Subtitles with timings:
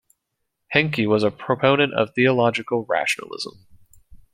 [0.73, 3.67] Henke was a proponent of theological rationalism.